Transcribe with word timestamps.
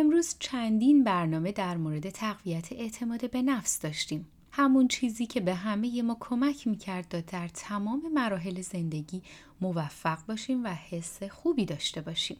امروز 0.00 0.36
چندین 0.38 1.04
برنامه 1.04 1.52
در 1.52 1.76
مورد 1.76 2.10
تقویت 2.10 2.72
اعتماد 2.72 3.30
به 3.30 3.42
نفس 3.42 3.80
داشتیم. 3.80 4.28
همون 4.50 4.88
چیزی 4.88 5.26
که 5.26 5.40
به 5.40 5.54
همه 5.54 6.02
ما 6.02 6.16
کمک 6.20 6.66
می‌کرد 6.66 7.08
تا 7.08 7.20
در 7.20 7.48
تمام 7.48 8.02
مراحل 8.14 8.60
زندگی 8.60 9.22
موفق 9.60 10.26
باشیم 10.26 10.64
و 10.64 10.68
حس 10.68 11.22
خوبی 11.22 11.64
داشته 11.64 12.00
باشیم. 12.00 12.36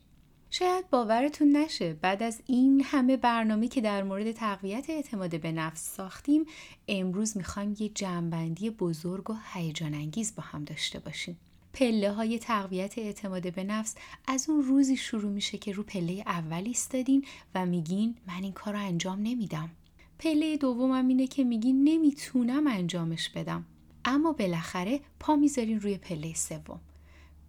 شاید 0.51 0.91
باورتون 0.91 1.57
نشه 1.57 1.95
بعد 1.95 2.23
از 2.23 2.43
این 2.47 2.83
همه 2.85 3.17
برنامه 3.17 3.69
که 3.69 3.81
در 3.81 4.03
مورد 4.03 4.33
تقویت 4.33 4.91
اعتماد 4.91 5.41
به 5.41 5.53
نفس 5.53 5.97
ساختیم 5.97 6.47
امروز 6.89 7.37
می‌خوایم 7.37 7.77
یه 7.79 7.89
جمعبندی 7.89 8.71
بزرگ 8.71 9.31
و 9.31 9.35
هیجان 9.53 9.95
انگیز 9.95 10.35
با 10.35 10.43
هم 10.43 10.65
داشته 10.65 10.99
باشیم. 10.99 11.39
پله 11.73 12.13
های 12.13 12.39
تقویت 12.39 12.99
اعتماد 12.99 13.55
به 13.55 13.65
نفس 13.65 13.95
از 14.27 14.51
اون 14.51 14.63
روزی 14.63 14.97
شروع 14.97 15.31
میشه 15.31 15.59
که 15.59 15.73
رو 15.73 15.83
پله 15.83 16.23
اول 16.27 16.63
ایستادین 16.67 17.25
و 17.55 17.67
میگین 17.67 18.17
من 18.27 18.43
این 18.43 18.53
کار 18.53 18.75
رو 18.75 18.81
انجام 18.81 19.19
نمیدم. 19.23 19.71
پله 20.19 20.57
دومم 20.57 21.09
اینه 21.09 21.27
که 21.27 21.45
میگین 21.45 21.85
نمی‌تونم 21.85 22.67
انجامش 22.67 23.29
بدم. 23.29 23.65
اما 24.05 24.33
بالاخره 24.33 25.01
پا 25.21 25.37
می‌ذارین 25.37 25.81
روی 25.81 25.99
پله 25.99 26.35
سوم. 26.35 26.81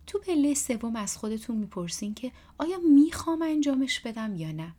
تو 0.08 0.20
پله 0.20 0.54
سوم 0.54 0.96
از 0.96 1.18
خودتون 1.18 1.58
می‌پرسین 1.58 2.14
که 2.14 2.32
آیا 2.58 2.78
می‌خوام 2.78 3.42
انجامش 3.42 4.00
بدم 4.00 4.36
یا 4.36 4.52
نه؟ 4.52 4.74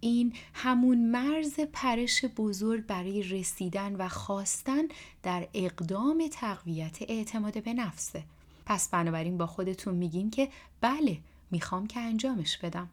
این 0.00 0.32
همون 0.54 0.98
مرز 0.98 1.60
پرش 1.72 2.24
بزرگ 2.24 2.86
برای 2.86 3.22
رسیدن 3.22 3.96
و 3.96 4.08
خواستن 4.08 4.82
در 5.22 5.48
اقدام 5.54 6.28
تقویت 6.32 6.98
اعتماد 7.08 7.62
به 7.62 7.72
نفسه. 7.72 8.24
پس 8.68 8.88
بنابراین 8.88 9.38
با 9.38 9.46
خودتون 9.46 9.94
میگین 9.94 10.30
که 10.30 10.48
بله 10.80 11.18
می‌خوام 11.50 11.86
که 11.86 12.00
انجامش 12.00 12.58
بدم. 12.58 12.88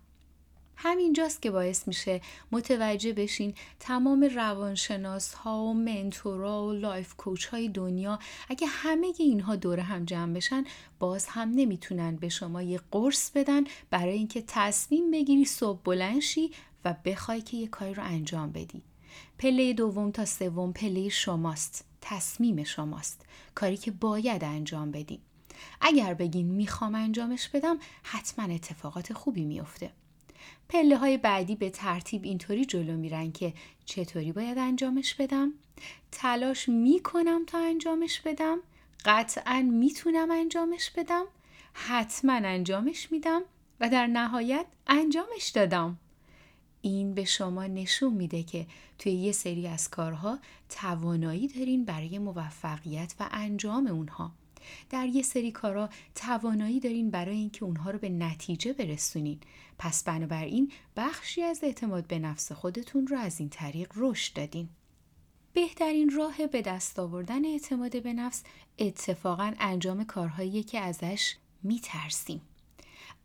همینجاست 0.76 1.42
که 1.42 1.52
باعث 1.52 1.88
میشه 1.88 2.22
متوجه 2.52 3.14
بشین 3.14 3.54
تمام 3.80 4.24
روانشناس 4.24 5.34
ها 5.34 5.64
و 5.64 5.74
mentor 5.74 6.55
ا 6.55 6.68
و 6.68 6.72
life 6.72 7.14
coach 7.14 7.46
های 7.46 7.70
دنیا 7.70 8.20
اگه 8.50 8.68
همه 8.68 9.14
اینها 9.20 9.56
دور 9.56 9.84
هم 9.84 10.06
جمع 10.06 10.34
بشن 10.34 10.64
باز 11.00 11.26
هم 11.28 11.52
نمی‌تونن 11.52 12.16
به 12.16 12.30
شما 12.30 12.62
یه 12.62 12.80
قرص 12.92 13.32
بدن 13.32 13.64
برای 13.90 14.14
اینکه 14.14 14.44
تصمیم 14.48 15.12
بگیری 15.12 15.46
صبح 15.46 15.80
بلند 15.84 16.23
شی 16.23 16.52
و 16.86 16.96
بخوای 17.06 17.42
که 17.42 17.58
یه 17.58 17.68
کاری 17.68 17.94
رو 17.94 18.04
انجام 18.04 18.52
بدی. 18.52 18.84
پله 19.38 19.74
دوم 19.74 20.12
تا 20.12 20.26
سوم 20.26 20.74
پله 20.74 21.10
شماست 21.10 21.86
تصمیم 22.02 22.64
شماست. 22.64 23.26
کاری 23.56 23.78
که 23.78 23.92
باید 23.92 24.44
انجام 24.44 24.92
بدی 24.92 25.22
اگر 25.82 26.14
بگین 26.14 26.46
می‌خوام 26.46 26.96
انجامش 26.96 27.50
بدم 27.50 27.78
حتما 28.04 28.54
اتفاقات 28.54 29.14
خوبی 29.14 29.46
میافته. 29.46 29.92
پله 30.70 30.98
های 30.98 31.18
بعدی 31.18 31.56
به 31.56 31.70
ترتیب 31.70 32.24
اینطوری 32.24 32.66
جلو 32.66 32.98
میرن 32.98 33.32
که 33.32 33.54
چطوری 33.86 34.32
باید 34.32 34.58
انجامش 34.58 35.14
بدم؟ 35.14 35.54
تلاش 36.12 36.70
می‌کنم 36.70 37.46
تا 37.48 37.58
انجامش 37.58 38.22
بدم؟ 38.22 38.58
قطعا 39.06 39.62
می‌تونم 39.62 40.32
انجامش 40.32 40.90
بدم؟ 40.90 41.26
حتما 41.74 42.34
انجامش 42.34 43.12
میدم 43.12 43.42
و 43.80 43.90
در 43.90 44.08
نهایت 44.08 44.66
انجامش 44.88 45.50
دادم. 45.50 45.98
این 46.82 47.14
به 47.14 47.26
شما 47.26 47.68
نشون 47.68 48.14
میده 48.14 48.44
که 48.44 48.66
توی 49.00 49.12
یه 49.12 49.32
سری 49.32 49.68
از 49.68 49.90
کارها 49.90 50.40
توانایی 50.70 51.48
دارین 51.48 51.86
برای 51.86 52.20
موفقیت 52.20 53.16
و 53.20 53.28
انجام 53.32 53.88
اونها. 53.88 54.32
در 54.90 55.06
یه 55.06 55.22
سری 55.22 55.52
کارا 55.52 55.90
توانایی 56.16 56.80
دارین 56.80 57.12
برای 57.12 57.38
اینکه 57.38 57.66
اونها 57.66 57.92
رو 57.92 58.00
به 58.00 58.10
نتیجه 58.10 58.74
برسونین. 58.74 59.40
پس 59.80 60.04
بنابراین 60.04 60.72
بخشی 60.98 61.42
از 61.42 61.64
اعتماد 61.64 62.08
به 62.08 62.20
نفس 62.20 62.52
خودتون 62.52 63.08
رو 63.08 63.18
از 63.18 63.40
این 63.40 63.50
طریق 63.50 63.92
رشد 63.96 64.34
دادین. 64.34 64.70
بهترین 65.54 66.10
راه 66.16 66.48
به 66.48 66.62
دست 66.62 67.00
آوردن 67.00 67.46
اعتماد 67.46 68.04
به 68.04 68.14
نفس 68.14 68.44
اتفاقا 68.80 69.54
انجام 69.60 70.04
کارهایی 70.04 70.64
که 70.64 70.80
ازش 70.80 71.36
میترسیم. 71.64 72.42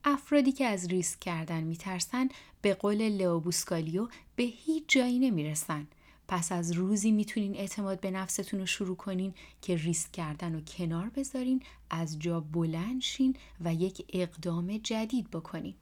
افرادی 0.05 0.53
که 0.53 0.67
از 0.67 0.87
ریسک 0.87 1.21
کردن 1.21 1.65
میترسن 1.65 2.29
به 2.63 2.75
قول 2.75 3.09
لئوبوسکالیو 3.09 4.09
به 4.37 4.43
هیچ 4.43 4.85
جایی 4.89 5.19
نمی‌رسن. 5.19 5.87
پس 6.31 6.53
از 6.53 6.73
روزی 6.73 7.11
می‌تونین 7.11 7.57
اعتماد 7.57 8.01
به 8.01 8.11
نفستون 8.11 8.61
رو 8.61 8.67
شروع 8.67 8.97
کنین 8.97 9.35
که 9.63 9.77
ریسک 9.77 10.13
کردن 10.13 10.55
رو 10.55 10.61
کنار 10.61 11.09
بذارین 11.09 11.63
از 11.91 12.19
جا 12.19 12.41
بلند 12.41 13.03
شین 13.03 13.37
و 13.61 13.75
یک 13.75 14.05
اقدام 14.13 14.77
جدید 14.77 15.31
بکنین. 15.31 15.75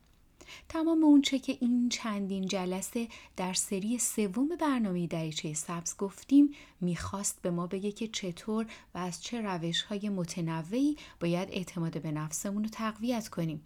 تمام 0.68 1.04
اونچه 1.04 1.38
که 1.38 1.58
این 1.60 1.88
چندین 1.88 2.46
جلسه 2.46 3.08
در 3.36 3.52
سری 3.52 3.98
سوم 3.98 4.48
برنامه 4.60 5.06
دریچه 5.06 5.54
سبز 5.54 5.96
گفتیم 5.96 6.50
می‌خواست 6.80 7.42
به 7.42 7.50
ما 7.50 7.66
بگه 7.66 7.92
که 7.92 8.08
چطور 8.08 8.66
و 8.94 8.98
از 8.98 9.22
چه 9.22 9.40
روش 9.40 9.82
های 9.82 10.08
متنوعی 10.08 10.96
باید 11.20 11.48
اعتماد 11.52 12.02
به 12.02 12.12
نفسمون 12.12 12.64
رو 12.64 12.70
تقویت 12.70 13.28
کنیم. 13.28 13.62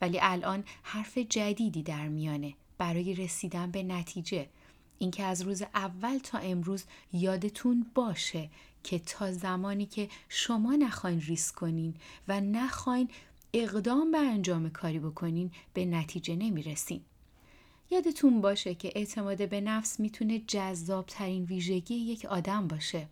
ولی 0.00 0.18
الان 0.22 0.64
حرف 0.82 1.18
جدیدی 1.18 1.82
در 1.82 2.08
میانه 2.08 2.54
برای 2.78 3.14
رسیدن 3.14 3.70
به 3.70 3.82
نتیجه. 3.82 4.48
اینکه 4.98 5.22
از 5.24 5.42
روز 5.42 5.62
اول 5.62 6.18
تا 6.18 6.38
امروز 6.38 6.84
یادتون 7.12 7.86
باشه 7.94 8.50
که 8.84 8.98
تا 8.98 9.32
زمانی 9.32 9.86
که 9.86 10.08
شما 10.28 10.74
نخواین 10.74 11.20
ریسک 11.20 11.54
کنین 11.54 11.94
و 12.28 12.40
نخواین 12.40 13.08
اقدام 13.52 14.10
به 14.10 14.18
انجام 14.18 14.70
کاری 14.70 14.98
بکنین 14.98 15.50
به 15.74 15.84
نتیجه 15.84 16.36
نمی‌رسین. 16.36 17.00
یادتون 17.90 18.40
باشه 18.40 18.74
که 18.74 18.92
اعتماد 18.94 19.48
به 19.48 19.60
نفس 19.60 20.00
می‌تونه 20.00 20.38
جذاب 20.38 21.06
ترین 21.06 21.44
ویژگی 21.44 21.94
یک 21.94 22.24
آدم 22.24 22.68
باشه. 22.68 23.06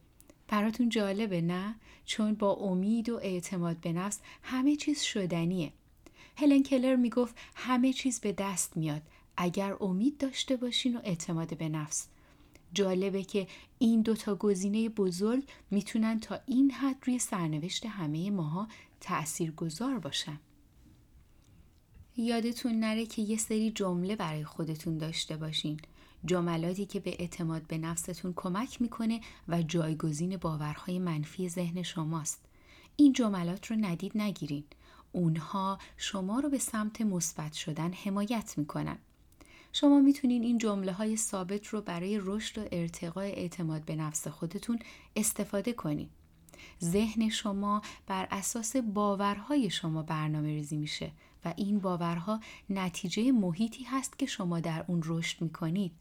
براتون 0.48 0.88
جالبه 0.88 1.40
نه؟ 1.40 1.74
چون 2.04 2.34
با 2.34 2.52
امید 2.52 3.08
و 3.08 3.16
اعتماد 3.16 3.76
به 3.76 3.92
نفس 3.92 4.20
همه 4.42 4.76
چیز 4.76 5.02
شدنیه. 5.02 5.72
هلن 6.36 6.62
کلر 6.62 6.96
می‌گفت 6.96 7.34
همه 7.54 7.92
چیز 7.92 8.20
به 8.20 8.32
دست 8.32 8.76
میاد 8.76 9.02
اگر 9.36 9.76
امید 9.80 10.18
داشته 10.18 10.56
باشین 10.56 10.96
و 10.96 11.00
اعتماد 11.04 11.58
به 11.58 11.68
نفس. 11.68 12.08
جالبه 12.72 13.22
که 13.22 13.46
این 13.78 14.02
دوتا 14.02 14.34
گزینه 14.34 14.88
بزرگ 14.88 15.44
می‌تونن 15.70 16.20
تا 16.20 16.38
این 16.46 16.70
حد 16.70 16.96
روی 17.06 17.18
سرنوشت 17.18 17.86
همه 17.86 18.30
ماها 18.30 18.68
تأثیر 19.00 19.50
گذار 19.50 19.98
باشن. 19.98 20.40
یادتون 22.16 22.80
نره 22.80 23.06
که 23.06 23.22
یه 23.22 23.36
سری 23.36 23.70
جمله 23.70 24.16
برای 24.16 24.44
خودتون 24.44 24.98
داشته 24.98 25.36
باشین. 25.36 25.80
جملاتی 26.24 26.86
که 26.86 27.00
به 27.00 27.16
اعتماد 27.18 27.62
به 27.66 27.78
نفستون 27.78 28.32
کمک 28.36 28.82
می‌کنه 28.82 29.20
و 29.48 29.62
جایگزین 29.62 30.36
باورهای 30.36 30.98
منفی 30.98 31.48
ذهن 31.48 31.82
شماست. 31.82 32.44
این 32.96 33.12
جملات 33.12 33.66
رو 33.66 33.76
ندید 33.76 34.18
نگیرین. 34.18 34.64
اونها 35.12 35.78
شما 35.96 36.40
رو 36.40 36.48
به 36.48 36.58
سمت 36.58 37.00
مثبت 37.00 37.52
شدن 37.52 37.92
حمایت 37.92 38.54
می‌کنن. 38.58 38.98
شما 39.72 40.00
می‌تونین 40.00 40.42
این 40.42 40.58
جمله 40.58 40.92
های 40.92 41.16
ثابت 41.16 41.66
رو 41.66 41.80
برای 41.80 42.20
رشد 42.22 42.58
و 42.58 42.68
ارتقاء 42.72 43.24
اعتماد 43.24 43.84
به 43.84 43.96
نفس 43.96 44.28
خودتون 44.28 44.78
استفاده 45.16 45.72
کنید. 45.72 46.10
ذهن 46.82 47.28
شما 47.28 47.82
بر 48.06 48.28
اساس 48.30 48.76
باورهای 48.76 49.70
شما 49.70 50.02
برنامه 50.02 50.48
ریزی 50.48 50.76
میشه 50.76 51.12
و 51.44 51.54
این 51.56 51.78
باورها 51.78 52.40
نتیجه 52.70 53.32
محیطی 53.32 53.84
هست 53.84 54.18
که 54.18 54.26
شما 54.26 54.60
در 54.60 54.84
اون 54.88 55.02
رشد 55.04 55.42
می‌کنید. 55.42 55.92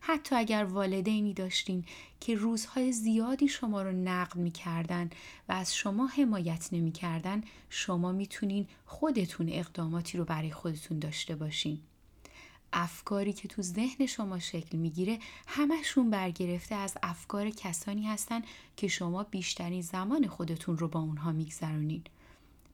حتی 0.00 0.34
اگر 0.34 0.64
والدینی 0.64 1.34
داشتین 1.34 1.84
که 2.20 2.34
روزهای 2.34 2.92
زیادی 2.92 3.48
شما 3.48 3.82
رو 3.82 3.92
نقد 3.92 4.36
می‌کردن 4.36 5.10
و 5.48 5.52
از 5.52 5.74
شما 5.74 6.06
حمایت 6.06 6.68
نمی‌کردن 6.72 7.40
شما 7.68 8.12
می‌تونین 8.12 8.66
خودتون 8.86 9.48
اقداماتی 9.48 10.18
رو 10.18 10.24
برای 10.24 10.50
خودتون 10.50 10.98
داشته 10.98 11.36
باشین. 11.36 11.80
افکاری 12.74 13.32
که 13.32 13.48
تو 13.48 13.62
ذهن 13.62 14.06
شما 14.06 14.38
شکل 14.38 14.78
می‌گیره 14.78 15.18
همشون 15.46 16.10
برگرفته 16.10 16.74
از 16.74 16.96
افکار 17.02 17.50
کسانی 17.50 18.06
هستن 18.06 18.42
که 18.76 18.88
شما 18.88 19.22
بیشترین 19.22 19.82
زمان 19.82 20.26
خودتون 20.26 20.78
رو 20.78 20.88
با 20.88 21.00
اونها 21.00 21.32
میگذرونین 21.32 22.02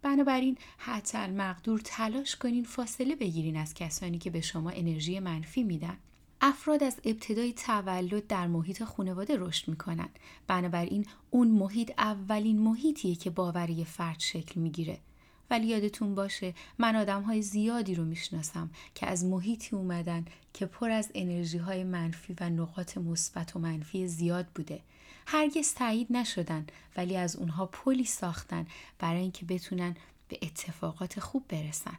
بنابراین 0.02 0.58
حتی 0.78 1.18
مقدور 1.18 1.80
تلاش 1.84 2.36
کنین 2.36 2.64
فاصله 2.64 3.16
بگیرین 3.16 3.56
از 3.56 3.74
کسانی 3.74 4.18
که 4.18 4.30
به 4.30 4.40
شما 4.40 4.70
انرژی 4.70 5.20
منفی 5.20 5.62
میدن. 5.62 5.96
افراد 6.40 6.82
از 6.82 7.00
ابتدای 7.04 7.52
تولد 7.52 8.26
در 8.26 8.46
محیط 8.46 8.84
خانواده 8.84 9.36
رشد 9.38 9.68
می‌کنن. 9.68 10.08
بنابراین 10.46 11.06
اون 11.30 11.48
محیط 11.48 11.92
اولین 11.98 12.58
محیطیه 12.58 13.14
که 13.14 13.30
باوری 13.30 13.84
فرد 13.84 14.20
شکل 14.20 14.60
می‌گیره. 14.60 14.98
ولی 15.50 15.66
یادتون 15.66 16.14
باشه 16.14 16.54
من 16.78 16.96
آدم 16.96 17.22
های 17.22 17.42
زیادی 17.42 17.94
رو 17.94 18.04
می‌شناسم 18.04 18.70
که 18.94 19.06
از 19.06 19.24
محیطی 19.24 19.76
اومدن 19.76 20.24
که 20.54 20.66
پر 20.66 20.90
از 20.90 21.10
انرژی 21.14 21.58
های 21.58 21.84
منفی 21.84 22.36
و 22.40 22.50
نقاط 22.50 22.98
مثبت 22.98 23.56
و 23.56 23.58
منفی 23.58 24.08
زیاد 24.08 24.46
بوده. 24.46 24.80
هرگز 25.26 25.74
تایید 25.74 26.06
نشدن 26.10 26.66
ولی 26.96 27.16
از 27.16 27.36
اونها 27.36 27.66
پلی 27.66 28.04
ساختن 28.04 28.66
برای 28.98 29.20
اینکه 29.20 29.44
بتونن 29.44 29.96
به 30.28 30.38
اتفاقات 30.42 31.20
خوب 31.20 31.44
برسن. 31.48 31.98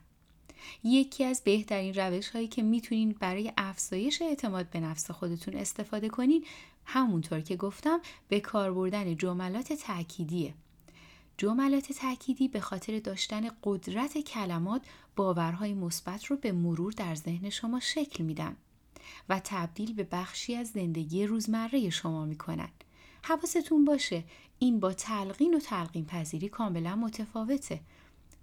یکی 0.84 1.24
از 1.24 1.42
بهترین 1.44 1.94
روش 1.94 2.30
هایی 2.30 2.48
که 2.48 2.64
می‌تونین 2.64 3.16
برای 3.20 3.52
افزایش 3.58 4.22
اعتماد 4.22 4.70
به 4.70 4.80
نفس 4.80 5.12
خودتون 5.12 5.56
استفاده 5.56 6.10
کنین 6.10 6.46
همونطور 6.86 7.42
که 7.42 7.56
گفتم 7.56 8.00
به 8.28 8.40
کار 8.40 8.74
بردن 8.74 9.18
جملات 9.18 9.74
تأکیدیه. 9.74 10.54
جملات 11.42 11.92
تأکیدی 11.92 12.48
به 12.48 12.60
خاطر 12.60 13.00
داشتن 13.00 13.42
قدرت 13.64 14.18
کلمات 14.18 14.82
باورهای 15.16 15.74
مثبت 15.74 16.26
رو 16.26 16.38
به 16.38 16.52
مرور 16.52 16.92
در 16.92 17.16
ذهن 17.16 17.50
شما 17.50 17.80
شکل 17.80 18.24
میدن 18.24 18.56
و 19.30 19.42
تبدیل 19.44 19.94
به 19.94 20.04
بخشی 20.12 20.56
از 20.56 20.68
زندگی 20.68 21.26
روزمره 21.26 21.90
شما 21.90 22.26
می‌کنن. 22.26 22.70
حواستون 23.24 23.86
باشه 23.86 24.24
این 24.60 24.80
با 24.80 24.94
تلقین 24.94 25.54
و 25.54 25.60
تلقین 25.60 26.06
پذیری 26.06 26.50
کاملا 26.50 26.96
متفاوته. 26.96 27.82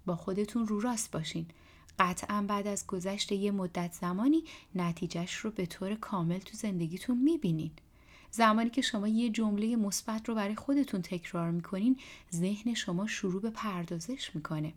با 0.05 0.15
خودتون 0.15 0.67
رو 0.67 0.79
راست 0.79 1.11
باشین. 1.11 1.45
قطعا 1.99 2.45
بعد 2.47 2.67
از 2.67 2.87
گذشت 2.87 3.31
یه 3.31 3.51
مدت 3.51 3.93
زمانی 3.93 4.43
نتیجهش 4.75 5.35
رو 5.35 5.51
به 5.51 5.65
طور 5.65 5.95
کامل 5.95 6.39
تو 6.39 6.57
زندگیتون 6.57 7.17
می‌بینین. 7.17 7.71
زمانی 8.31 8.69
که 8.69 8.81
شما 8.81 9.07
یه 9.07 9.29
جمله 9.29 9.75
مثبت 9.75 10.29
رو 10.29 10.35
برای 10.35 10.55
خودتون 10.55 11.01
تکرار 11.01 11.51
می‌کنین 11.51 11.97
ذهن 12.33 12.73
شما 12.73 13.07
شروع 13.07 13.41
به 13.41 13.49
پردازش 13.49 14.35
می‌کنه 14.35 14.73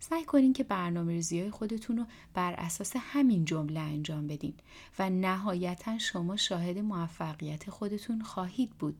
سعی 0.00 0.24
کنین 0.24 0.52
که 0.52 0.64
برنامه 0.64 1.12
ریزی 1.12 1.50
خودتون 1.50 1.96
رو 1.96 2.04
بر 2.34 2.52
اساس 2.52 2.92
همین 2.96 3.44
جمله 3.44 3.80
انجام 3.80 4.26
بدین 4.26 4.54
و 4.98 5.10
نهایتا 5.10 5.98
شما 5.98 6.36
شاهد 6.36 6.78
موفقیت 6.78 7.70
خودتون 7.70 8.22
خواهید 8.22 8.70
بود. 8.70 8.96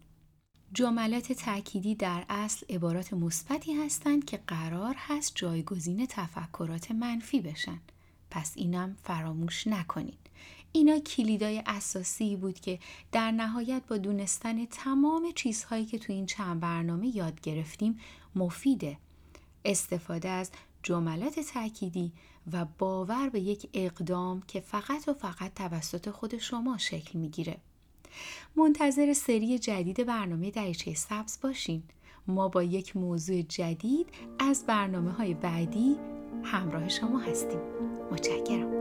جملات 0.72 1.32
تأکیدی 1.32 1.94
در 1.94 2.24
اصل 2.28 2.66
عبارات 2.70 3.12
مثبتی 3.12 3.74
هستند 3.74 4.24
که 4.24 4.36
قرار 4.46 4.94
هست 4.98 5.32
جایگزین 5.34 6.06
تفکرات 6.06 6.90
منفی 6.90 7.40
بشن. 7.40 7.80
پس 8.30 8.52
اینم 8.56 8.96
فراموش 9.02 9.66
نکنید. 9.66 10.29
اینا 10.72 10.98
کلیدای 10.98 11.62
اساسی 11.66 12.36
بود 12.36 12.60
که 12.60 12.78
در 13.12 13.30
نهایت 13.30 13.82
با 13.88 13.96
دونستن 13.96 14.64
تمام 14.64 15.32
چیزهایی 15.34 15.84
که 15.84 15.98
تو 15.98 16.12
این 16.12 16.26
چند 16.26 16.60
برنامه 16.60 17.16
یاد 17.16 17.40
گرفتیم 17.40 17.98
مفیده. 18.34 18.98
استفاده 19.64 20.28
از 20.28 20.50
جملات 20.82 21.40
تأکیدی 21.40 22.12
و 22.52 22.66
باور 22.78 23.28
به 23.28 23.40
یک 23.40 23.68
اقدام 23.74 24.42
که 24.48 24.60
فقط 24.60 25.08
و 25.08 25.14
فقط 25.14 25.54
توسط 25.54 26.10
خود 26.10 26.38
شما 26.38 26.78
شکل 26.78 27.18
می‌گیره. 27.18 27.56
منتظر 28.56 29.12
سری 29.12 29.58
جدید 29.58 30.06
برنامه 30.06 30.50
دریچه 30.50 30.94
سبز 30.94 31.38
باشین. 31.42 31.82
ما 32.26 32.48
با 32.48 32.62
یک 32.62 32.96
موضوع 32.96 33.42
جدید 33.42 34.06
از 34.38 34.64
برنامه 34.66 35.12
های 35.12 35.34
بعدی 35.34 35.96
همراه 36.44 36.88
شما 36.88 37.18
هستیم. 37.18 37.60
متشکرم. 38.10 38.79